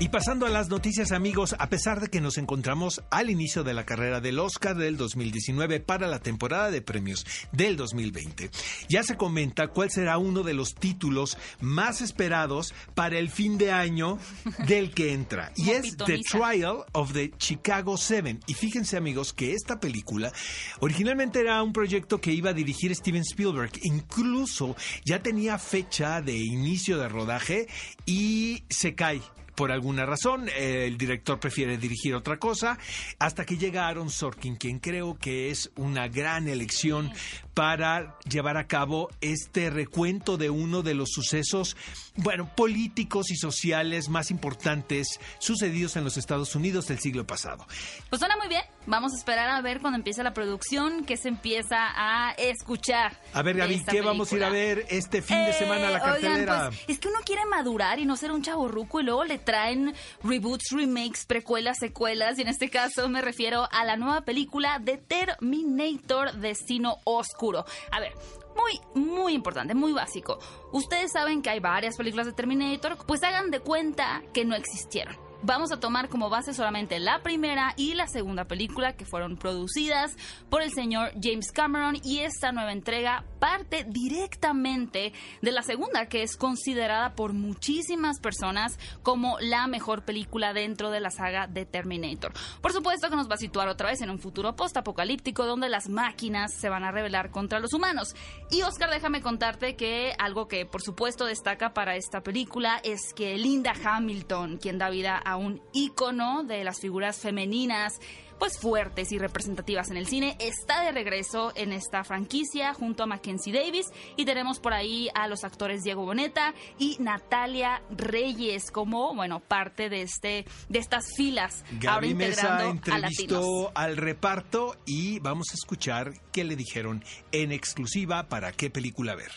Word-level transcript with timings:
Y 0.00 0.10
pasando 0.10 0.46
a 0.46 0.48
las 0.48 0.68
noticias 0.68 1.10
amigos, 1.10 1.56
a 1.58 1.68
pesar 1.68 2.00
de 2.00 2.06
que 2.06 2.20
nos 2.20 2.38
encontramos 2.38 3.02
al 3.10 3.30
inicio 3.30 3.64
de 3.64 3.74
la 3.74 3.84
carrera 3.84 4.20
del 4.20 4.38
Oscar 4.38 4.76
del 4.76 4.96
2019 4.96 5.80
para 5.80 6.06
la 6.06 6.20
temporada 6.20 6.70
de 6.70 6.80
premios 6.80 7.26
del 7.50 7.76
2020, 7.76 8.48
ya 8.88 9.02
se 9.02 9.16
comenta 9.16 9.66
cuál 9.66 9.90
será 9.90 10.18
uno 10.18 10.44
de 10.44 10.54
los 10.54 10.76
títulos 10.76 11.36
más 11.60 12.00
esperados 12.00 12.74
para 12.94 13.18
el 13.18 13.28
fin 13.28 13.58
de 13.58 13.72
año 13.72 14.20
del 14.68 14.94
que 14.94 15.12
entra. 15.12 15.50
y 15.56 15.70
es 15.70 15.96
The 15.96 16.18
Trial 16.18 16.84
of 16.92 17.12
the 17.12 17.32
Chicago 17.36 17.96
Seven. 17.96 18.38
Y 18.46 18.54
fíjense 18.54 18.96
amigos 18.96 19.32
que 19.32 19.52
esta 19.52 19.80
película 19.80 20.32
originalmente 20.78 21.40
era 21.40 21.60
un 21.60 21.72
proyecto 21.72 22.20
que 22.20 22.30
iba 22.30 22.50
a 22.50 22.54
dirigir 22.54 22.94
Steven 22.94 23.22
Spielberg. 23.22 23.72
Incluso 23.82 24.76
ya 25.04 25.24
tenía 25.24 25.58
fecha 25.58 26.22
de 26.22 26.36
inicio 26.36 26.98
de 26.98 27.08
rodaje 27.08 27.66
y 28.06 28.62
se 28.70 28.94
cae 28.94 29.22
por 29.58 29.72
alguna 29.72 30.06
razón, 30.06 30.48
el 30.56 30.96
director 30.96 31.40
prefiere 31.40 31.78
dirigir 31.78 32.14
otra 32.14 32.38
cosa, 32.38 32.78
hasta 33.18 33.44
que 33.44 33.58
llega 33.58 33.88
Aaron 33.88 34.08
Sorkin, 34.08 34.54
quien 34.54 34.78
creo 34.78 35.18
que 35.18 35.50
es 35.50 35.72
una 35.74 36.06
gran 36.06 36.46
elección 36.46 37.10
para 37.58 38.16
llevar 38.30 38.56
a 38.56 38.68
cabo 38.68 39.10
este 39.20 39.68
recuento 39.68 40.36
de 40.36 40.48
uno 40.48 40.84
de 40.84 40.94
los 40.94 41.08
sucesos, 41.10 41.76
bueno, 42.14 42.48
políticos 42.54 43.32
y 43.32 43.36
sociales 43.36 44.08
más 44.08 44.30
importantes 44.30 45.18
sucedidos 45.40 45.96
en 45.96 46.04
los 46.04 46.16
Estados 46.18 46.54
Unidos 46.54 46.86
del 46.86 47.00
siglo 47.00 47.26
pasado. 47.26 47.66
Pues 48.10 48.20
suena 48.20 48.36
muy 48.36 48.46
bien. 48.46 48.62
Vamos 48.86 49.12
a 49.12 49.16
esperar 49.16 49.48
a 49.48 49.60
ver 49.60 49.80
cuando 49.80 49.98
empiece 49.98 50.22
la 50.22 50.32
producción, 50.32 51.04
que 51.04 51.16
se 51.16 51.28
empieza 51.28 51.78
a 51.96 52.30
escuchar. 52.38 53.18
A 53.32 53.42
ver, 53.42 53.56
Gaby, 53.56 53.84
¿qué 53.90 54.02
vamos 54.02 54.32
a 54.32 54.36
ir 54.36 54.44
a 54.44 54.50
ver 54.50 54.86
este 54.88 55.20
fin 55.20 55.44
de 55.44 55.52
semana 55.52 55.88
a 55.88 55.90
la 55.90 55.98
eh, 55.98 56.02
cartelera? 56.02 56.68
Pues, 56.68 56.84
es 56.86 57.00
que 57.00 57.08
uno 57.08 57.18
quiere 57.24 57.44
madurar 57.46 57.98
y 57.98 58.06
no 58.06 58.16
ser 58.16 58.30
un 58.30 58.40
chavo 58.40 58.68
ruco 58.68 59.00
y 59.00 59.02
luego 59.02 59.24
le 59.24 59.38
traen 59.38 59.94
reboots, 60.22 60.70
remakes, 60.70 61.26
precuelas, 61.26 61.78
secuelas. 61.80 62.38
Y 62.38 62.42
en 62.42 62.48
este 62.48 62.70
caso 62.70 63.08
me 63.08 63.20
refiero 63.20 63.68
a 63.72 63.84
la 63.84 63.96
nueva 63.96 64.20
película 64.20 64.78
de 64.78 64.96
Terminator 64.96 66.34
Destino 66.34 66.98
Oscuro. 67.02 67.47
A 67.90 68.00
ver, 68.00 68.12
muy, 68.56 68.80
muy 68.94 69.34
importante, 69.34 69.74
muy 69.74 69.92
básico. 69.92 70.38
Ustedes 70.72 71.12
saben 71.12 71.42
que 71.42 71.50
hay 71.50 71.60
varias 71.60 71.96
películas 71.96 72.26
de 72.26 72.32
Terminator, 72.32 72.96
pues 73.06 73.22
hagan 73.22 73.50
de 73.50 73.60
cuenta 73.60 74.22
que 74.32 74.44
no 74.44 74.54
existieron. 74.54 75.16
Vamos 75.40 75.70
a 75.70 75.78
tomar 75.78 76.08
como 76.08 76.30
base 76.30 76.52
solamente 76.52 76.98
la 76.98 77.22
primera 77.22 77.72
y 77.76 77.94
la 77.94 78.08
segunda 78.08 78.46
película 78.46 78.96
que 78.96 79.04
fueron 79.04 79.36
producidas 79.36 80.16
por 80.50 80.62
el 80.62 80.72
señor 80.72 81.12
James 81.22 81.52
Cameron 81.52 81.96
y 82.02 82.18
esta 82.18 82.50
nueva 82.50 82.72
entrega 82.72 83.24
parte 83.38 83.84
directamente 83.88 85.12
de 85.42 85.52
la 85.52 85.62
segunda 85.62 86.06
que 86.06 86.22
es 86.22 86.36
considerada 86.36 87.14
por 87.14 87.32
muchísimas 87.32 88.20
personas 88.20 88.78
como 89.02 89.38
la 89.40 89.66
mejor 89.66 90.04
película 90.04 90.52
dentro 90.52 90.90
de 90.90 91.00
la 91.00 91.10
saga 91.10 91.46
de 91.46 91.64
Terminator. 91.64 92.32
Por 92.60 92.72
supuesto 92.72 93.08
que 93.10 93.16
nos 93.16 93.28
va 93.28 93.34
a 93.34 93.38
situar 93.38 93.68
otra 93.68 93.90
vez 93.90 94.00
en 94.00 94.10
un 94.10 94.18
futuro 94.18 94.56
post-apocalíptico 94.56 95.46
donde 95.46 95.68
las 95.68 95.88
máquinas 95.88 96.54
se 96.54 96.68
van 96.68 96.84
a 96.84 96.90
rebelar 96.90 97.30
contra 97.30 97.60
los 97.60 97.72
humanos. 97.72 98.14
Y 98.50 98.62
Oscar, 98.62 98.90
déjame 98.90 99.22
contarte 99.22 99.76
que 99.76 100.14
algo 100.18 100.48
que 100.48 100.66
por 100.66 100.82
supuesto 100.82 101.24
destaca 101.24 101.74
para 101.74 101.96
esta 101.96 102.22
película 102.22 102.80
es 102.82 103.12
que 103.14 103.36
Linda 103.36 103.72
Hamilton, 103.82 104.58
quien 104.58 104.78
da 104.78 104.90
vida 104.90 105.16
a 105.16 105.36
un 105.36 105.62
ícono 105.72 106.44
de 106.44 106.64
las 106.64 106.80
figuras 106.80 107.18
femeninas 107.18 108.00
pues 108.38 108.58
fuertes 108.58 109.10
y 109.12 109.18
representativas 109.18 109.90
en 109.90 109.96
el 109.96 110.06
cine, 110.06 110.36
está 110.38 110.82
de 110.82 110.92
regreso 110.92 111.52
en 111.56 111.72
esta 111.72 112.04
franquicia 112.04 112.72
junto 112.72 113.02
a 113.02 113.06
Mackenzie 113.28 113.52
Davis 113.52 113.86
y 114.16 114.24
tenemos 114.24 114.58
por 114.58 114.72
ahí 114.72 115.10
a 115.14 115.28
los 115.28 115.44
actores 115.44 115.84
Diego 115.84 116.04
Boneta 116.04 116.54
y 116.78 116.96
Natalia 116.98 117.82
Reyes 117.90 118.70
como, 118.70 119.14
bueno, 119.14 119.40
parte 119.40 119.90
de 119.90 120.02
este 120.02 120.46
de 120.68 120.78
estas 120.78 121.14
filas 121.14 121.62
ahora 121.86 122.06
integrando 122.06 122.70
entrevistó 122.70 123.70
al 123.74 123.98
reparto 123.98 124.76
y 124.86 125.18
vamos 125.18 125.48
a 125.50 125.54
escuchar 125.54 126.14
qué 126.32 126.44
le 126.44 126.56
dijeron 126.56 127.04
en 127.32 127.52
exclusiva 127.52 128.28
para 128.28 128.52
qué 128.52 128.70
película 128.70 129.14
ver. 129.14 129.32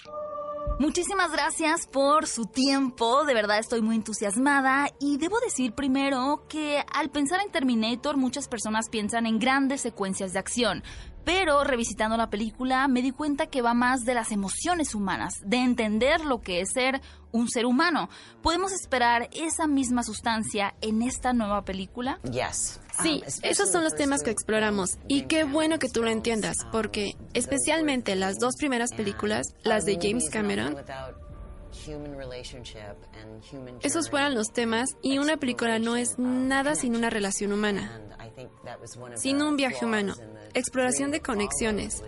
Muchísimas 0.79 1.31
gracias 1.31 1.85
por 1.85 2.27
su 2.27 2.45
tiempo, 2.45 3.23
de 3.25 3.33
verdad 3.33 3.59
estoy 3.59 3.81
muy 3.81 3.95
entusiasmada 3.95 4.89
y 4.99 5.17
debo 5.17 5.39
decir 5.39 5.73
primero 5.73 6.45
que 6.49 6.83
al 6.93 7.09
pensar 7.09 7.39
en 7.41 7.51
Terminator 7.51 8.17
muchas 8.17 8.47
personas 8.47 8.89
piensan 8.89 9.25
en 9.25 9.37
grandes 9.37 9.81
secuencias 9.81 10.33
de 10.33 10.39
acción, 10.39 10.83
pero 11.23 11.63
revisitando 11.63 12.17
la 12.17 12.29
película 12.29 12.87
me 12.87 13.01
di 13.01 13.11
cuenta 13.11 13.47
que 13.47 13.61
va 13.61 13.73
más 13.73 14.01
de 14.05 14.13
las 14.13 14.31
emociones 14.31 14.95
humanas, 14.95 15.35
de 15.45 15.57
entender 15.57 16.21
lo 16.25 16.41
que 16.41 16.61
es 16.61 16.71
ser 16.73 17.01
un 17.31 17.49
ser 17.49 17.65
humano. 17.65 18.09
¿Podemos 18.41 18.71
esperar 18.71 19.29
esa 19.31 19.67
misma 19.67 20.03
sustancia 20.03 20.73
en 20.81 21.01
esta 21.01 21.33
nueva 21.33 21.63
película? 21.63 22.19
Sí, 23.01 23.23
um, 23.25 23.33
esos 23.43 23.71
son 23.71 23.83
los 23.83 23.95
temas 23.95 24.21
que 24.21 24.31
exploramos. 24.31 24.97
Y 25.07 25.23
qué 25.23 25.43
bueno 25.43 25.79
que 25.79 25.89
tú 25.89 26.03
lo 26.03 26.09
entiendas, 26.09 26.57
porque 26.71 27.15
especialmente 27.33 28.15
las 28.15 28.37
dos 28.37 28.55
primeras 28.57 28.91
películas, 28.93 29.47
las 29.63 29.85
de 29.85 29.97
James 30.01 30.29
Cameron, 30.29 30.75
esos 33.81 34.09
fueron 34.09 34.35
los 34.35 34.51
temas 34.51 34.89
y 35.01 35.17
una 35.17 35.37
película 35.37 35.79
no 35.79 35.95
es 35.95 36.17
nada 36.17 36.75
sin 36.75 36.95
una 36.95 37.09
relación 37.09 37.53
humana, 37.53 38.01
sin 39.15 39.41
un 39.41 39.55
viaje 39.55 39.85
humano, 39.85 40.13
exploración 40.53 41.11
de 41.11 41.21
conexiones. 41.21 42.03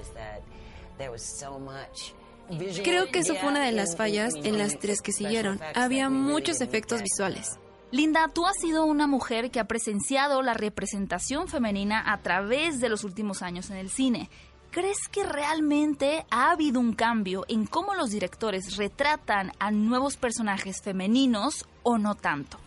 Creo 2.83 3.07
que 3.07 3.19
eso 3.19 3.35
fue 3.35 3.49
una 3.49 3.65
de 3.65 3.71
las 3.71 3.95
fallas 3.95 4.33
en 4.35 4.57
las 4.57 4.77
tres 4.77 5.01
que 5.01 5.11
siguieron. 5.11 5.59
Había 5.75 6.09
muchos 6.09 6.61
efectos 6.61 7.01
visuales. 7.01 7.59
Linda, 7.91 8.27
tú 8.33 8.47
has 8.47 8.57
sido 8.57 8.85
una 8.85 9.05
mujer 9.05 9.51
que 9.51 9.59
ha 9.59 9.65
presenciado 9.65 10.41
la 10.41 10.55
representación 10.55 11.47
femenina 11.47 12.11
a 12.11 12.21
través 12.23 12.79
de 12.79 12.89
los 12.89 13.03
últimos 13.03 13.43
años 13.43 13.69
en 13.69 13.77
el 13.77 13.91
cine. 13.91 14.31
¿Crees 14.73 15.07
que 15.07 15.23
realmente 15.23 16.25
ha 16.31 16.49
habido 16.49 16.79
un 16.79 16.93
cambio 16.93 17.45
en 17.47 17.67
cómo 17.67 17.93
los 17.93 18.09
directores 18.09 18.75
retratan 18.75 19.51
a 19.59 19.69
nuevos 19.69 20.17
personajes 20.17 20.81
femeninos 20.81 21.67
o 21.83 21.99
no 21.99 22.15
tanto? 22.15 22.57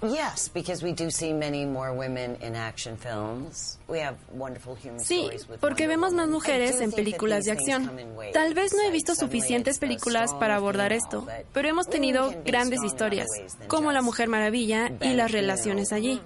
Sí, 5.00 5.28
porque 5.60 5.88
vemos 5.88 6.12
más 6.12 6.28
mujeres 6.28 6.80
en 6.80 6.92
películas 6.92 7.42
de 7.42 7.50
acción. 7.50 7.90
Tal 8.32 8.54
vez 8.54 8.72
no 8.72 8.82
he 8.82 8.92
visto 8.92 9.16
suficientes 9.16 9.80
películas 9.80 10.32
para 10.32 10.54
abordar 10.54 10.92
esto, 10.92 11.26
pero 11.52 11.66
hemos 11.68 11.88
tenido 11.88 12.32
grandes 12.44 12.84
historias, 12.84 13.26
como 13.66 13.90
La 13.90 14.02
Mujer 14.02 14.28
Maravilla 14.28 14.92
y 15.00 15.14
las 15.14 15.32
relaciones 15.32 15.90
allí. 15.90 16.20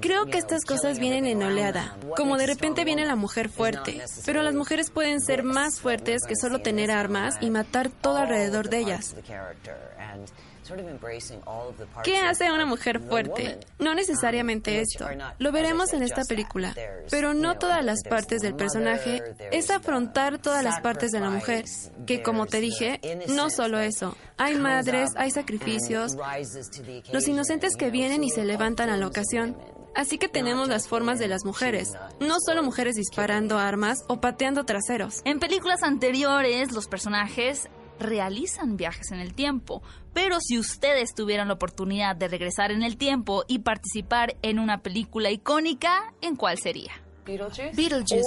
Creo 0.00 0.26
que 0.26 0.38
estas 0.38 0.64
cosas 0.64 0.98
vienen 0.98 1.26
en 1.26 1.42
oleada, 1.42 1.96
como 2.16 2.36
de 2.36 2.46
repente 2.46 2.84
viene 2.84 3.04
la 3.04 3.16
mujer 3.16 3.48
fuerte, 3.48 4.02
pero 4.24 4.42
las 4.42 4.54
mujeres 4.54 4.90
pueden 4.90 5.20
ser 5.20 5.42
más 5.42 5.80
fuertes 5.80 6.22
que 6.26 6.36
solo 6.36 6.60
tener 6.60 6.90
armas 6.90 7.36
y 7.40 7.50
matar 7.50 7.90
todo 7.90 8.18
alrededor 8.18 8.68
de 8.68 8.78
ellas. 8.78 9.14
¿Qué 12.04 12.18
hace 12.18 12.46
a 12.46 12.54
una 12.54 12.66
mujer 12.66 13.00
fuerte? 13.00 13.58
No 13.78 13.94
necesariamente 13.94 14.80
esto. 14.80 15.06
Lo 15.38 15.52
veremos 15.52 15.92
en 15.92 16.02
esta 16.02 16.22
película. 16.22 16.74
Pero 17.10 17.34
no 17.34 17.58
todas 17.58 17.84
las 17.84 18.02
partes 18.08 18.40
del 18.42 18.54
personaje 18.54 19.22
es 19.50 19.70
afrontar 19.70 20.38
todas 20.38 20.62
las 20.62 20.80
partes 20.80 21.10
de 21.10 21.20
la 21.20 21.30
mujer. 21.30 21.64
Que 22.06 22.22
como 22.22 22.46
te 22.46 22.60
dije, 22.60 23.00
no 23.28 23.50
solo 23.50 23.80
eso. 23.80 24.16
Hay 24.38 24.56
madres, 24.56 25.10
hay 25.16 25.30
sacrificios. 25.30 26.16
Los 27.12 27.28
inocentes 27.28 27.76
que 27.76 27.90
vienen 27.90 28.24
y 28.24 28.30
se 28.34 28.44
levantan 28.44 28.88
a 28.90 28.96
la 28.96 29.06
ocasión. 29.06 29.56
Así 29.94 30.16
que 30.16 30.28
tenemos 30.28 30.68
las 30.68 30.88
formas 30.88 31.18
de 31.18 31.28
las 31.28 31.44
mujeres, 31.44 31.92
no 32.18 32.36
solo 32.44 32.62
mujeres 32.62 32.94
disparando 32.94 33.58
armas 33.58 33.98
o 34.08 34.20
pateando 34.20 34.64
traseros. 34.64 35.20
En 35.24 35.38
películas 35.38 35.82
anteriores, 35.82 36.72
los 36.72 36.88
personajes 36.88 37.68
realizan 37.98 38.76
viajes 38.76 39.12
en 39.12 39.20
el 39.20 39.34
tiempo. 39.34 39.82
Pero 40.14 40.38
si 40.40 40.58
ustedes 40.58 41.14
tuvieran 41.14 41.48
la 41.48 41.54
oportunidad 41.54 42.16
de 42.16 42.28
regresar 42.28 42.70
en 42.70 42.82
el 42.82 42.96
tiempo 42.96 43.44
y 43.48 43.60
participar 43.60 44.36
en 44.42 44.58
una 44.58 44.78
película 44.78 45.30
icónica, 45.30 46.14
¿en 46.22 46.36
cuál 46.36 46.58
sería? 46.58 47.01
Beetlejuice, 47.24 48.22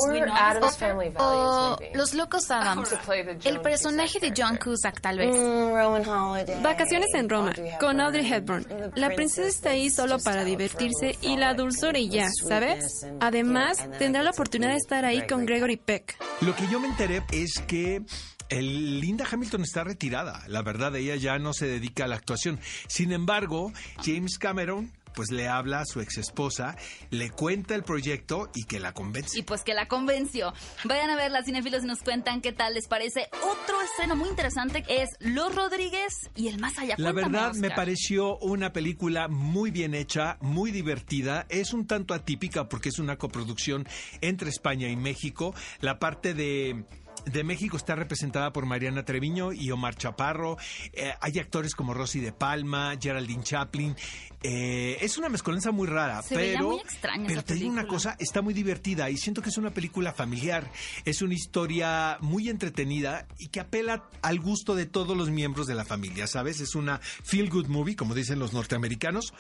o, 1.18 1.78
Los 1.94 2.14
Locos 2.14 2.50
Adams, 2.52 2.96
el 3.44 3.62
personaje 3.62 4.20
de 4.20 4.34
John 4.36 4.58
Cusack 4.58 5.02
tal 5.02 5.18
vez. 5.18 5.36
Mm, 5.36 6.64
Vacaciones 6.64 7.14
en 7.14 7.30
Roma, 7.30 7.54
con 7.80 8.00
Audrey 8.00 8.32
Hepburn. 8.32 8.66
La 8.96 9.10
princesa 9.10 9.48
está 9.48 9.70
ahí 9.72 9.90
solo 9.90 10.18
para 10.20 10.44
divertirse 10.44 11.18
y 11.22 11.38
la 11.38 11.54
dulzura 11.54 12.00
y 12.00 12.10
ya, 12.10 12.30
¿sabes? 12.30 13.06
Además, 13.20 13.78
tendrá 14.00 14.24
la 14.24 14.32
oportunidad 14.32 14.72
de 14.72 14.78
estar 14.78 15.06
ahí 15.06 15.26
con 15.28 15.46
Gregory 15.46 15.78
Peck. 15.78 16.18
Lo 16.42 16.56
que 16.56 16.68
yo 16.68 16.80
me 16.80 16.88
enteré 16.88 17.24
es 17.32 17.60
que 17.68 18.02
el 18.50 19.00
Linda 19.00 19.26
Hamilton 19.30 19.64
está 19.64 19.84
retirada. 19.84 20.44
La 20.48 20.62
verdad, 20.62 20.96
ella 20.96 21.16
ya 21.16 21.40
no 21.40 21.54
se 21.54 21.68
dedica 21.68 22.06
a 22.06 22.08
la 22.08 22.16
actuación. 22.16 22.60
Sin 22.88 23.12
embargo, 23.12 23.72
James 24.04 24.38
Cameron 24.38 24.92
pues 25.16 25.32
le 25.32 25.48
habla 25.48 25.82
a 25.82 25.86
su 25.86 26.02
ex 26.02 26.18
esposa, 26.18 26.76
le 27.10 27.30
cuenta 27.30 27.76
el 27.76 27.84
proyecto 27.84 28.50
y 28.54 28.66
que 28.66 28.80
la 28.80 28.94
convence. 28.94 29.38
Y 29.40 29.44
pues 29.44 29.64
que 29.64 29.74
la 29.74 29.88
convenció. 29.88 30.54
Vayan 30.84 31.10
a 31.10 31.16
ver 31.16 31.32
las 31.32 31.46
cinefilos 31.46 31.84
y 31.84 31.88
nos 31.88 32.00
cuentan 32.00 32.42
qué 32.42 32.52
tal 32.52 32.74
les 32.74 32.88
parece. 32.88 33.30
Otro 33.44 33.82
escena 33.82 34.16
muy 34.16 34.30
interesante 34.30 34.84
es 34.88 35.10
Los 35.20 35.54
Rodríguez 35.56 36.30
y 36.36 36.48
el 36.48 36.60
más 36.60 36.78
allá. 36.78 36.96
La 36.98 37.12
verdad 37.12 37.54
me 37.54 37.72
pareció 37.72 38.38
una 38.38 38.74
película 38.74 39.28
muy 39.28 39.72
bien 39.72 39.94
hecha, 39.94 40.38
muy 40.42 40.72
divertida. 40.72 41.46
Es 41.50 41.74
un 41.74 41.88
tanto 41.88 42.14
atípica 42.14 42.68
porque 42.70 42.90
es 42.90 43.00
una 43.00 43.18
coproducción 43.18 43.88
entre 44.22 44.50
España 44.50 44.90
y 44.90 44.96
México. 44.96 45.54
La 45.80 46.00
parte 46.00 46.34
de 46.34 46.86
de 47.26 47.44
México 47.44 47.78
está 47.78 47.96
representada 47.96 48.52
por 48.54 48.66
Mariana 48.66 49.04
Treviño 49.04 49.54
y 49.54 49.72
Omar 49.72 49.96
Chaparro. 49.96 50.58
Eh, 50.94 51.14
hay 51.20 51.40
actores 51.40 51.76
como 51.76 51.94
Rosy 51.94 52.20
de 52.20 52.32
Palma, 52.32 52.96
Geraldine 53.02 53.44
Chaplin. 53.44 53.96
Eh, 54.44 54.98
es 55.02 55.18
una 55.18 55.28
mezcolanza 55.28 55.72
muy 55.72 55.88
rara, 55.88 56.22
pero, 56.30 56.70
muy 56.70 57.28
pero 57.28 57.44
te 57.44 57.56
digo 57.56 57.72
una 57.72 57.88
cosa, 57.88 58.16
está 58.20 58.44
muy 58.44 58.54
divertida 58.54 59.10
y 59.10 59.18
siento 59.18 59.42
que 59.42 59.50
es 59.50 59.58
una 59.58 59.72
película 59.72 60.14
familiar. 60.14 60.72
Es 61.04 61.22
una 61.22 61.34
historia 61.34 62.18
muy 62.22 62.50
entretenida 62.50 63.28
y 63.40 63.48
que 63.48 63.60
apela 63.60 64.08
al 64.22 64.40
gusto 64.40 64.76
de 64.76 64.86
todos 64.86 65.18
los 65.18 65.32
miembros 65.32 65.66
de 65.66 65.74
la 65.74 65.84
familia, 65.84 66.28
¿sabes? 66.28 66.62
Es 66.62 66.76
una 66.76 67.00
feel 67.00 67.50
good 67.50 67.68
movie, 67.68 67.96
como 67.96 68.14
dicen 68.14 68.38
los 68.38 68.54
norteamericanos, 68.54 69.34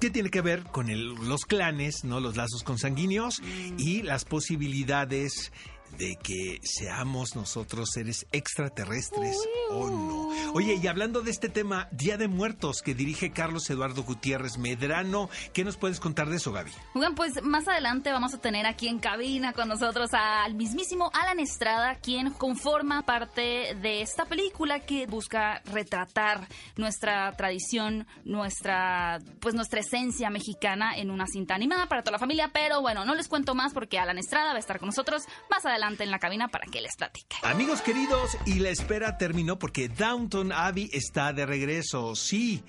que 0.00 0.10
tiene 0.10 0.30
que 0.30 0.40
ver 0.40 0.64
con 0.64 0.88
los 1.28 1.44
clanes, 1.44 2.02
¿no? 2.02 2.18
Los 2.18 2.36
lazos 2.36 2.64
consanguíneos 2.64 3.40
mm. 3.40 3.76
y 3.78 4.02
las 4.02 4.24
posibilidades 4.24 5.52
de 5.96 6.16
que 6.16 6.60
seamos 6.62 7.34
nosotros 7.34 7.90
seres 7.92 8.26
extraterrestres 8.32 9.36
o 9.70 9.88
no. 9.88 10.52
Oye, 10.52 10.78
y 10.80 10.86
hablando 10.86 11.22
de 11.22 11.30
este 11.30 11.48
tema, 11.48 11.88
Día 11.90 12.16
de 12.16 12.28
Muertos, 12.28 12.82
que 12.82 12.94
dirige 12.94 13.32
Carlos 13.32 13.68
Eduardo 13.70 14.02
Gutiérrez 14.02 14.58
Medrano, 14.58 15.28
¿qué 15.52 15.64
nos 15.64 15.76
puedes 15.76 16.00
contar 16.00 16.28
de 16.28 16.36
eso, 16.36 16.52
Gaby? 16.52 16.70
Bueno, 16.94 17.14
pues 17.14 17.42
más 17.42 17.66
adelante 17.66 18.12
vamos 18.12 18.34
a 18.34 18.38
tener 18.38 18.66
aquí 18.66 18.88
en 18.88 18.98
cabina 18.98 19.52
con 19.52 19.68
nosotros 19.68 20.10
al 20.12 20.54
mismísimo 20.54 21.10
Alan 21.14 21.40
Estrada, 21.40 21.96
quien 21.96 22.30
conforma 22.30 23.02
parte 23.02 23.74
de 23.80 24.02
esta 24.02 24.24
película 24.26 24.80
que 24.80 25.06
busca 25.06 25.62
retratar 25.64 26.46
nuestra 26.76 27.32
tradición, 27.36 28.06
nuestra, 28.24 29.18
pues 29.40 29.54
nuestra 29.54 29.80
esencia 29.80 30.30
mexicana 30.30 30.96
en 30.96 31.10
una 31.10 31.26
cinta 31.26 31.54
animada 31.54 31.86
para 31.86 32.02
toda 32.02 32.12
la 32.12 32.18
familia, 32.18 32.50
pero 32.52 32.80
bueno, 32.80 33.04
no 33.04 33.14
les 33.14 33.28
cuento 33.28 33.54
más 33.54 33.72
porque 33.72 33.98
Alan 33.98 34.18
Estrada 34.18 34.50
va 34.50 34.56
a 34.56 34.60
estar 34.60 34.78
con 34.78 34.88
nosotros 34.88 35.24
más 35.50 35.64
adelante 35.64 35.77
en 35.78 36.10
la 36.10 36.18
cabina 36.18 36.48
para 36.48 36.66
que 36.66 36.80
les 36.80 36.96
platique. 36.96 37.36
Amigos 37.42 37.82
queridos, 37.82 38.36
y 38.46 38.54
la 38.54 38.70
espera 38.70 39.16
terminó 39.16 39.58
porque 39.58 39.88
Downton 39.88 40.52
Abbey 40.52 40.90
está 40.92 41.32
de 41.32 41.46
regreso. 41.46 42.16
Sí, 42.16 42.62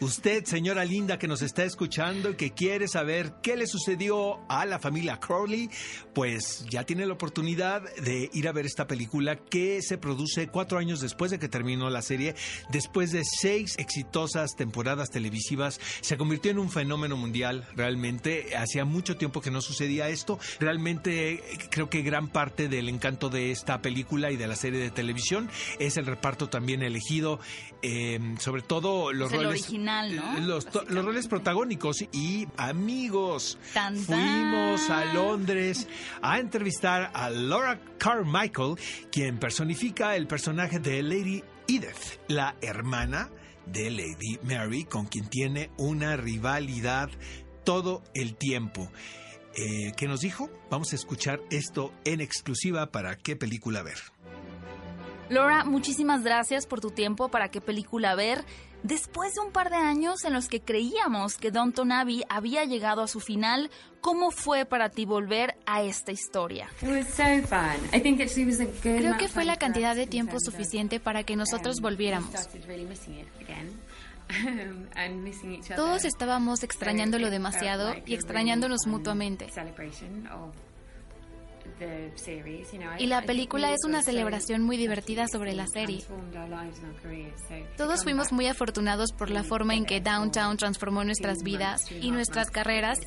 usted, 0.00 0.44
señora 0.44 0.84
linda 0.84 1.18
que 1.18 1.28
nos 1.28 1.42
está 1.42 1.64
escuchando 1.64 2.30
y 2.30 2.34
que 2.36 2.52
quiere 2.52 2.88
saber 2.88 3.34
qué 3.42 3.56
le 3.56 3.66
sucedió 3.66 4.40
a 4.48 4.64
la 4.64 4.78
familia 4.78 5.20
Crowley, 5.20 5.68
pues 6.14 6.64
ya 6.70 6.84
tiene 6.84 7.06
la 7.06 7.12
oportunidad 7.12 7.82
de 7.96 8.30
ir 8.32 8.48
a 8.48 8.52
ver 8.52 8.64
esta 8.64 8.86
película 8.86 9.36
que 9.36 9.82
se 9.82 9.98
produce 9.98 10.48
cuatro 10.48 10.78
años 10.78 11.00
después 11.00 11.30
de 11.30 11.38
que 11.38 11.48
terminó 11.48 11.90
la 11.90 12.02
serie, 12.02 12.34
después 12.70 13.12
de 13.12 13.24
seis 13.24 13.76
exitosas 13.78 14.56
temporadas 14.56 15.10
televisivas, 15.10 15.80
se 16.00 16.16
convirtió 16.16 16.50
en 16.50 16.58
un 16.58 16.70
fenómeno 16.70 17.16
mundial 17.16 17.68
realmente. 17.76 18.56
Hacía 18.56 18.84
mucho 18.84 19.16
tiempo 19.16 19.42
que 19.42 19.50
no 19.50 19.60
sucedía 19.60 20.08
esto. 20.08 20.38
Realmente 20.60 21.42
creo 21.70 21.90
que 21.90 22.02
gran 22.02 22.28
parte 22.28 22.53
del 22.54 22.88
encanto 22.88 23.28
de 23.28 23.50
esta 23.50 23.82
película 23.82 24.30
y 24.30 24.36
de 24.36 24.46
la 24.46 24.56
serie 24.56 24.80
de 24.80 24.90
televisión 24.90 25.50
es 25.78 25.96
el 25.96 26.06
reparto 26.06 26.48
también 26.48 26.82
elegido, 26.82 27.40
eh, 27.82 28.18
sobre 28.38 28.62
todo 28.62 29.12
los 29.12 29.32
roles 29.32 29.62
original, 29.62 30.14
¿no? 30.14 30.40
los, 30.40 30.66
roles 30.88 31.26
protagónicos 31.26 32.02
y 32.12 32.46
amigos. 32.56 33.58
Fuimos 34.06 34.88
a 34.90 35.04
Londres 35.12 35.88
a 36.22 36.38
entrevistar 36.38 37.10
a 37.12 37.30
Laura 37.30 37.80
Carmichael, 37.98 38.76
quien 39.10 39.38
personifica 39.38 40.16
el 40.16 40.26
personaje 40.26 40.78
de 40.78 41.02
Lady 41.02 41.42
Edith, 41.66 42.20
la 42.28 42.54
hermana 42.60 43.30
de 43.66 43.90
Lady 43.90 44.38
Mary, 44.42 44.84
con 44.84 45.06
quien 45.06 45.28
tiene 45.28 45.70
una 45.76 46.16
rivalidad 46.16 47.10
todo 47.64 48.02
el 48.14 48.36
tiempo. 48.36 48.90
Eh, 49.56 49.92
¿Qué 49.96 50.08
nos 50.08 50.20
dijo? 50.20 50.50
Vamos 50.70 50.92
a 50.92 50.96
escuchar 50.96 51.40
esto 51.50 51.92
en 52.04 52.20
exclusiva 52.20 52.90
para 52.90 53.16
qué 53.16 53.36
película 53.36 53.82
ver. 53.82 53.98
Laura, 55.28 55.64
muchísimas 55.64 56.22
gracias 56.22 56.66
por 56.66 56.80
tu 56.80 56.90
tiempo 56.90 57.28
para 57.28 57.48
qué 57.48 57.60
película 57.60 58.14
ver. 58.14 58.44
Después 58.82 59.32
de 59.32 59.40
un 59.40 59.50
par 59.50 59.70
de 59.70 59.76
años 59.76 60.24
en 60.24 60.34
los 60.34 60.48
que 60.48 60.60
creíamos 60.60 61.36
que 61.36 61.50
Downton 61.50 61.90
Abbey 61.90 62.22
había 62.28 62.66
llegado 62.66 63.00
a 63.00 63.08
su 63.08 63.18
final, 63.18 63.70
¿cómo 64.02 64.30
fue 64.30 64.66
para 64.66 64.90
ti 64.90 65.06
volver 65.06 65.56
a 65.64 65.82
esta 65.82 66.12
historia? 66.12 66.68
Creo 68.82 69.16
que 69.16 69.28
fue 69.28 69.46
la 69.46 69.56
cantidad 69.56 69.96
de 69.96 70.06
tiempo 70.06 70.38
suficiente 70.38 71.00
para 71.00 71.24
que 71.24 71.34
nosotros 71.34 71.80
volviéramos. 71.80 72.30
Todos 75.76 76.04
estábamos 76.04 76.62
extrañándolo 76.62 77.30
demasiado 77.30 77.94
y 78.06 78.14
extrañándonos 78.14 78.86
mutuamente. 78.86 79.46
Y 82.98 83.06
la 83.06 83.22
película 83.22 83.72
es 83.72 83.84
una 83.84 84.02
celebración 84.02 84.62
muy 84.62 84.76
divertida 84.76 85.26
sobre 85.26 85.54
la 85.54 85.66
serie. 85.66 86.04
Todos 87.76 88.04
fuimos 88.04 88.32
muy 88.32 88.46
afortunados 88.46 89.12
por 89.12 89.30
la 89.30 89.42
forma 89.42 89.74
en 89.74 89.84
que 89.84 90.00
Downtown 90.00 90.56
transformó 90.56 91.04
nuestras 91.04 91.42
vidas 91.42 91.90
y 91.90 92.10
nuestras 92.10 92.50
carreras. 92.50 93.00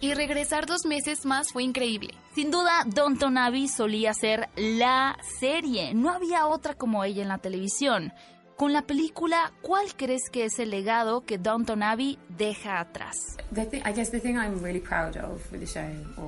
Y 0.00 0.14
regresar 0.14 0.66
dos 0.66 0.86
meses 0.86 1.24
más 1.24 1.52
fue 1.52 1.62
increíble. 1.62 2.14
Sin 2.34 2.50
duda, 2.50 2.84
Downton 2.86 3.38
Abbey 3.38 3.68
solía 3.68 4.12
ser 4.12 4.48
la 4.56 5.16
serie. 5.38 5.94
No 5.94 6.10
había 6.10 6.46
otra 6.46 6.74
como 6.74 7.04
ella 7.04 7.22
en 7.22 7.28
la 7.28 7.38
televisión. 7.38 8.12
Con 8.56 8.72
la 8.72 8.82
película, 8.82 9.52
¿cuál 9.62 9.96
crees 9.96 10.30
que 10.30 10.44
es 10.44 10.60
el 10.60 10.70
legado 10.70 11.24
que 11.24 11.38
Downton 11.38 11.82
Abbey 11.82 12.18
deja 12.28 12.78
atrás? 12.78 13.16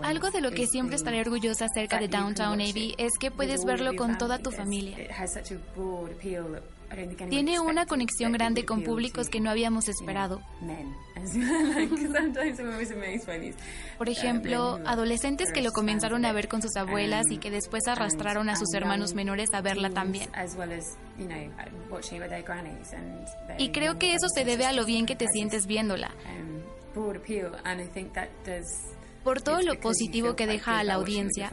Algo 0.03 0.31
de 0.33 0.41
lo 0.41 0.51
que 0.51 0.67
siempre 0.67 0.97
estaré 0.97 1.21
orgullosa 1.21 1.67
acerca 1.67 2.01
de 2.01 2.09
Downtown 2.09 2.61
Abbey 2.61 2.97
es 2.99 3.13
que 3.21 3.31
puedes 3.31 3.65
verlo 3.65 3.95
con 3.95 4.19
toda 4.19 4.39
tu 4.39 4.51
familia. 4.51 4.97
Tiene 7.29 7.61
una 7.61 7.87
conexión 7.87 8.33
grande 8.33 8.65
con 8.65 8.83
públicos 8.83 9.29
que 9.29 9.41
no 9.41 9.51
habíamos 9.51 9.89
esperado. 9.89 10.41
Por 13.99 14.09
ejemplo, 14.09 14.79
adolescentes 14.87 15.53
que 15.53 15.63
lo 15.63 15.73
comenzaron 15.73 16.25
a 16.25 16.33
ver 16.33 16.49
con 16.49 16.63
sus 16.63 16.77
abuelas 16.77 17.27
y 17.31 17.39
que 17.39 17.51
después 17.51 17.87
arrastraron 17.89 18.49
a 18.49 18.57
sus 18.57 18.73
hermanos 18.75 19.15
menores 19.15 19.53
a 19.55 19.61
verla 19.61 19.91
también. 19.91 20.29
Y 23.59 23.71
creo 23.71 23.99
que 23.99 24.15
eso 24.15 24.29
se 24.29 24.45
debe 24.45 24.67
a 24.67 24.73
lo 24.73 24.85
bien 24.85 25.07
que 25.07 25.17
te 25.17 25.27
sientes 25.29 25.67
viéndola 25.67 26.11
por 29.27 29.43
todo 29.43 29.61
lo 29.61 29.81
positivo 29.81 30.37
que 30.37 30.47
deja 30.47 30.79
a 30.79 30.85
la 30.85 30.95
audiencia. 30.95 31.51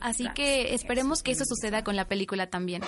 Así 0.00 0.26
que 0.34 0.74
esperemos 0.74 1.22
que 1.22 1.32
eso 1.32 1.44
suceda 1.44 1.84
con 1.84 1.94
la 1.94 2.06
película 2.06 2.48
también. 2.48 2.80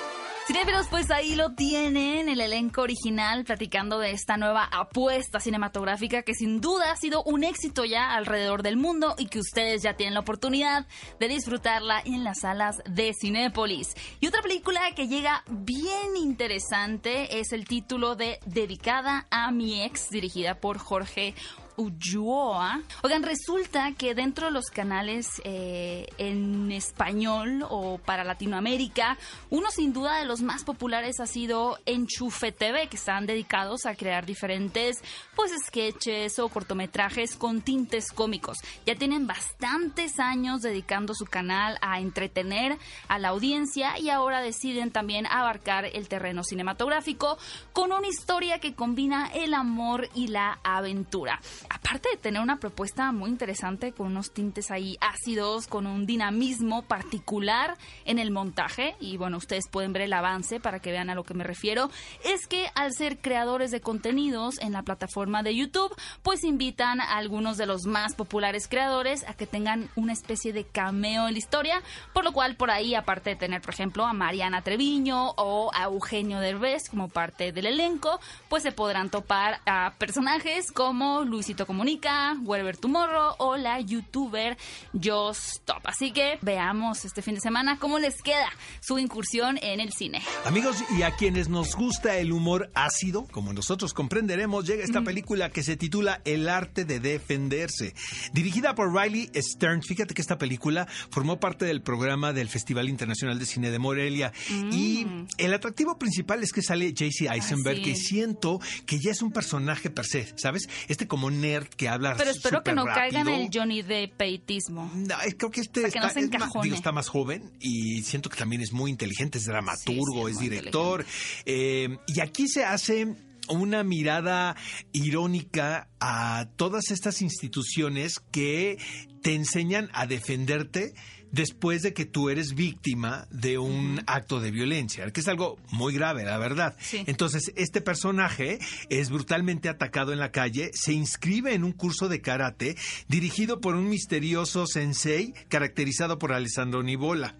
Cinefilos, 0.46 0.86
pues 0.88 1.10
ahí 1.10 1.34
lo 1.34 1.54
tienen, 1.54 2.28
el 2.30 2.40
elenco 2.40 2.80
original, 2.80 3.44
platicando 3.44 3.98
de 3.98 4.12
esta 4.12 4.36
nueva 4.38 4.64
apuesta 4.64 5.40
cinematográfica 5.40 6.22
que 6.22 6.34
sin 6.34 6.60
duda 6.60 6.92
ha 6.92 6.96
sido 6.96 7.22
un 7.24 7.44
éxito 7.44 7.84
ya 7.84 8.14
alrededor 8.14 8.62
del 8.62 8.76
mundo 8.76 9.16
y 9.18 9.26
que 9.26 9.40
ustedes 9.40 9.82
ya 9.82 9.96
tienen 9.96 10.14
la 10.14 10.20
oportunidad 10.20 10.86
de 11.20 11.28
disfrutarla 11.28 12.00
en 12.06 12.24
las 12.24 12.40
salas 12.40 12.76
de 12.88 13.12
Cinépolis. 13.20 13.94
Y 14.20 14.28
otra 14.28 14.40
película 14.40 14.80
que 14.94 15.08
llega 15.08 15.42
bien 15.50 16.16
interesante 16.16 17.40
es 17.40 17.52
el 17.52 17.66
título 17.66 18.14
de 18.14 18.38
Dedicada 18.46 19.26
a 19.30 19.50
mi 19.50 19.82
ex, 19.82 20.08
dirigida 20.10 20.60
por 20.60 20.78
Jorge 20.86 21.34
Ulloa. 21.76 22.80
Oigan, 23.02 23.22
resulta 23.22 23.92
que 23.92 24.14
dentro 24.14 24.46
de 24.46 24.52
los 24.52 24.66
canales 24.66 25.28
eh, 25.44 26.06
en 26.18 26.72
español 26.72 27.64
o 27.68 27.98
para 27.98 28.24
Latinoamérica, 28.24 29.18
uno 29.50 29.70
sin 29.70 29.92
duda 29.92 30.18
de 30.18 30.24
los 30.24 30.42
más 30.42 30.64
populares 30.64 31.20
ha 31.20 31.26
sido 31.26 31.78
Enchufe 31.86 32.52
TV, 32.52 32.88
que 32.88 32.96
están 32.96 33.26
dedicados 33.26 33.86
a 33.86 33.94
crear 33.94 34.26
diferentes 34.26 35.02
pues 35.34 35.52
sketches 35.66 36.38
o 36.38 36.48
cortometrajes 36.48 37.36
con 37.36 37.60
tintes 37.60 38.12
cómicos. 38.12 38.58
Ya 38.86 38.94
tienen 38.94 39.26
bastantes 39.26 40.18
años 40.18 40.62
dedicando 40.62 41.14
su 41.14 41.26
canal 41.26 41.78
a 41.80 42.00
entretener 42.00 42.78
a 43.08 43.18
la 43.18 43.28
audiencia 43.28 43.98
y 43.98 44.10
ahora 44.10 44.40
deciden 44.40 44.90
también 44.90 45.26
abarcar 45.26 45.84
el 45.84 46.08
terreno 46.08 46.42
cinematográfico 46.42 47.38
con 47.72 47.92
una 47.92 48.08
historia 48.08 48.58
que 48.58 48.74
combina 48.74 49.30
el 49.34 49.54
amor 49.54 50.08
y 50.14 50.28
la 50.28 50.58
aventura. 50.62 51.40
Aparte 51.70 52.08
de 52.10 52.16
tener 52.16 52.40
una 52.40 52.58
propuesta 52.58 53.12
muy 53.12 53.30
interesante 53.30 53.92
con 53.92 54.08
unos 54.08 54.32
tintes 54.32 54.70
ahí 54.70 54.96
ácidos, 55.00 55.66
con 55.66 55.86
un 55.86 56.06
dinamismo 56.06 56.82
particular 56.82 57.76
en 58.04 58.18
el 58.18 58.30
montaje, 58.30 58.96
y 59.00 59.16
bueno, 59.16 59.36
ustedes 59.36 59.68
pueden 59.70 59.92
ver 59.92 60.02
el 60.02 60.12
avance 60.12 60.60
para 60.60 60.80
que 60.80 60.92
vean 60.92 61.10
a 61.10 61.14
lo 61.14 61.24
que 61.24 61.34
me 61.34 61.44
refiero, 61.44 61.90
es 62.24 62.46
que 62.46 62.66
al 62.74 62.92
ser 62.92 63.18
creadores 63.18 63.70
de 63.70 63.80
contenidos 63.80 64.58
en 64.60 64.72
la 64.72 64.82
plataforma 64.82 65.42
de 65.42 65.54
YouTube, 65.54 65.94
pues 66.22 66.44
invitan 66.44 67.00
a 67.00 67.16
algunos 67.16 67.56
de 67.56 67.66
los 67.66 67.86
más 67.86 68.14
populares 68.14 68.68
creadores 68.68 69.24
a 69.28 69.34
que 69.34 69.46
tengan 69.46 69.88
una 69.96 70.12
especie 70.12 70.52
de 70.52 70.64
cameo 70.64 71.26
en 71.26 71.32
la 71.32 71.38
historia, 71.38 71.82
por 72.12 72.24
lo 72.24 72.32
cual 72.32 72.56
por 72.56 72.70
ahí, 72.70 72.94
aparte 72.94 73.30
de 73.30 73.36
tener, 73.36 73.62
por 73.62 73.74
ejemplo, 73.74 74.04
a 74.04 74.12
Mariana 74.12 74.62
Treviño 74.62 75.30
o 75.36 75.70
a 75.74 75.84
Eugenio 75.84 76.40
Derbez 76.40 76.88
como 76.88 77.08
parte 77.08 77.52
del 77.52 77.66
elenco, 77.66 78.20
pues 78.48 78.62
se 78.62 78.72
podrán 78.72 79.10
topar 79.10 79.60
a 79.66 79.94
personajes 79.98 80.72
como 80.72 81.24
Luisito 81.56 81.66
Comunica, 81.66 82.36
Wherever 82.44 82.76
Tomorrow 82.76 83.36
o 83.38 83.56
la 83.56 83.80
youtuber 83.80 84.58
Just 84.92 85.56
Stop. 85.56 85.86
Así 85.86 86.12
que 86.12 86.38
veamos 86.42 87.06
este 87.06 87.22
fin 87.22 87.36
de 87.36 87.40
semana 87.40 87.78
cómo 87.78 87.98
les 87.98 88.20
queda 88.20 88.50
su 88.80 88.98
incursión 88.98 89.58
en 89.62 89.80
el 89.80 89.90
cine. 89.92 90.22
Amigos, 90.44 90.76
y 90.98 91.02
a 91.02 91.12
quienes 91.12 91.48
nos 91.48 91.74
gusta 91.74 92.18
el 92.18 92.32
humor 92.32 92.70
ácido, 92.74 93.26
como 93.30 93.54
nosotros 93.54 93.94
comprenderemos, 93.94 94.66
llega 94.66 94.84
esta 94.84 95.00
película 95.02 95.50
que 95.50 95.62
se 95.62 95.78
titula 95.78 96.20
El 96.26 96.50
arte 96.50 96.84
de 96.84 97.00
defenderse. 97.00 97.94
Dirigida 98.34 98.74
por 98.74 98.94
Riley 98.94 99.30
Stern. 99.34 99.82
Fíjate 99.82 100.12
que 100.12 100.20
esta 100.20 100.36
película 100.36 100.86
formó 101.10 101.40
parte 101.40 101.64
del 101.64 101.80
programa 101.80 102.34
del 102.34 102.50
Festival 102.50 102.90
Internacional 102.90 103.38
de 103.38 103.46
Cine 103.46 103.70
de 103.70 103.78
Morelia. 103.78 104.30
Y 104.50 105.06
mm. 105.06 105.28
el 105.38 105.54
atractivo 105.54 105.98
principal 105.98 106.42
es 106.42 106.52
que 106.52 106.60
sale 106.60 106.92
JC 106.92 107.30
Eisenberg, 107.30 107.82
que 107.82 107.94
siento 107.94 108.60
que 108.84 108.98
ya 108.98 109.12
es 109.12 109.22
un 109.22 109.32
personaje 109.32 109.88
per 109.88 110.04
se, 110.04 110.34
¿sabes? 110.36 110.68
Este 110.88 111.06
como 111.06 111.30
nerd 111.46 111.68
que 111.68 111.88
habla 111.88 112.14
Pero 112.16 112.30
espero 112.30 112.62
que 112.62 112.72
no 112.72 112.84
caiga 112.84 113.20
en 113.20 113.28
el 113.28 113.50
Johnny 113.52 113.82
de 113.82 114.12
peitismo. 114.14 114.90
creo 115.36 115.50
que 115.50 115.60
este 115.60 115.86
está, 115.86 116.00
más, 116.00 116.16
está, 116.16 116.92
más, 116.92 117.08
joven 117.08 117.52
y 117.60 118.02
siento 118.02 118.30
que 118.30 118.36
también 118.36 118.62
es 118.62 118.72
muy 118.72 118.90
inteligente, 118.90 119.38
es 119.38 119.46
dramaturgo, 119.46 120.28
es 120.28 120.38
director. 120.38 121.04
Eh, 121.44 121.96
y 122.06 122.20
aquí 122.20 122.48
se 122.48 122.64
hace 122.64 123.14
una 123.48 123.82
mirada 123.84 124.56
irónica 124.92 125.88
a 126.00 126.48
todas 126.56 126.90
estas 126.90 127.22
instituciones 127.22 128.20
que 128.30 128.78
te 129.22 129.34
enseñan 129.34 129.88
a 129.92 130.06
defenderte 130.06 130.94
después 131.32 131.82
de 131.82 131.92
que 131.92 132.06
tú 132.06 132.30
eres 132.30 132.54
víctima 132.54 133.26
de 133.30 133.58
un 133.58 134.00
acto 134.06 134.40
de 134.40 134.50
violencia, 134.50 135.10
que 135.10 135.20
es 135.20 135.28
algo 135.28 135.58
muy 135.70 135.92
grave, 135.94 136.24
la 136.24 136.38
verdad. 136.38 136.76
Entonces, 136.92 137.52
este 137.56 137.80
personaje 137.80 138.58
es 138.88 139.10
brutalmente 139.10 139.68
atacado 139.68 140.12
en 140.12 140.18
la 140.18 140.32
calle, 140.32 140.70
se 140.72 140.92
inscribe 140.92 141.54
en 141.54 141.64
un 141.64 141.72
curso 141.72 142.08
de 142.08 142.20
karate 142.20 142.76
dirigido 143.08 143.60
por 143.60 143.74
un 143.74 143.88
misterioso 143.88 144.66
sensei 144.66 145.34
caracterizado 145.48 146.18
por 146.18 146.32
Alessandro 146.32 146.82
Nibola. 146.82 147.36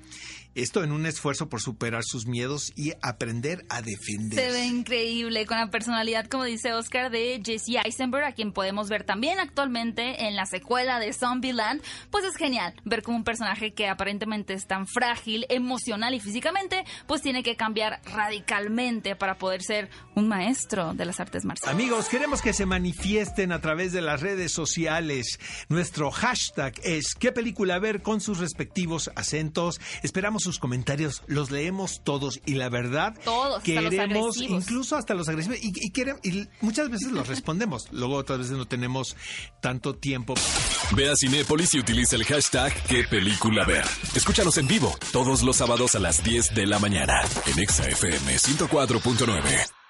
Esto 0.56 0.82
en 0.82 0.90
un 0.90 1.04
esfuerzo 1.04 1.50
por 1.50 1.60
superar 1.60 2.02
sus 2.02 2.26
miedos 2.26 2.72
y 2.76 2.94
aprender 3.02 3.66
a 3.68 3.82
defenderse. 3.82 4.46
Se 4.46 4.52
ve 4.52 4.64
increíble 4.64 5.44
con 5.44 5.58
la 5.58 5.70
personalidad, 5.70 6.28
como 6.28 6.44
dice 6.44 6.72
Oscar, 6.72 7.10
de 7.10 7.42
Jesse 7.44 7.76
Eisenberg, 7.84 8.24
a 8.24 8.32
quien 8.32 8.52
podemos 8.52 8.88
ver 8.88 9.04
también 9.04 9.38
actualmente 9.38 10.24
en 10.24 10.34
la 10.34 10.46
secuela 10.46 10.98
de 10.98 11.12
Zombieland. 11.12 11.82
Pues 12.10 12.24
es 12.24 12.36
genial 12.36 12.72
ver 12.86 13.02
como 13.02 13.18
un 13.18 13.24
personaje 13.24 13.74
que 13.74 13.86
aparentemente 13.86 14.54
es 14.54 14.66
tan 14.66 14.86
frágil, 14.86 15.44
emocional 15.50 16.14
y 16.14 16.20
físicamente, 16.20 16.86
pues 17.06 17.20
tiene 17.20 17.42
que 17.42 17.54
cambiar 17.54 18.00
radicalmente 18.06 19.14
para 19.14 19.36
poder 19.36 19.62
ser 19.62 19.90
un 20.14 20.26
maestro 20.26 20.94
de 20.94 21.04
las 21.04 21.20
artes 21.20 21.44
marciales. 21.44 21.74
Amigos, 21.74 22.08
queremos 22.08 22.40
que 22.40 22.54
se 22.54 22.64
manifiesten 22.64 23.52
a 23.52 23.60
través 23.60 23.92
de 23.92 24.00
las 24.00 24.22
redes 24.22 24.52
sociales. 24.52 25.38
Nuestro 25.68 26.10
hashtag 26.10 26.72
es 26.82 27.14
qué 27.14 27.30
película 27.30 27.78
ver 27.78 28.00
con 28.00 28.22
sus 28.22 28.38
respectivos 28.38 29.10
acentos. 29.16 29.82
Esperamos 30.02 30.45
sus 30.46 30.58
comentarios, 30.58 31.22
los 31.26 31.50
leemos 31.50 32.02
todos 32.02 32.40
y 32.46 32.54
la 32.54 32.68
verdad 32.68 33.14
todos, 33.24 33.62
queremos 33.62 34.38
incluso 34.38 34.96
hasta 34.96 35.14
los 35.14 35.28
agresivos 35.28 35.58
y, 35.60 35.72
y 35.86 36.48
muchas 36.60 36.90
veces 36.90 37.12
los 37.12 37.28
respondemos, 37.28 37.88
luego 37.92 38.16
otras 38.16 38.38
veces 38.38 38.56
no 38.56 38.66
tenemos 38.66 39.16
tanto 39.60 39.96
tiempo. 39.96 40.34
Ve 40.92 41.10
a 41.10 41.16
Cinépolis 41.16 41.74
y 41.74 41.80
utiliza 41.80 42.16
el 42.16 42.24
hashtag 42.24 42.72
qué 42.88 43.04
película 43.04 43.64
ver. 43.64 43.84
Escúchanos 44.14 44.56
en 44.58 44.68
vivo 44.68 44.96
todos 45.12 45.42
los 45.42 45.56
sábados 45.56 45.94
a 45.94 45.98
las 45.98 46.22
10 46.22 46.54
de 46.54 46.66
la 46.66 46.78
mañana 46.78 47.22
en 47.46 47.58
ExaFM 47.58 48.36
104.9. 48.36 49.85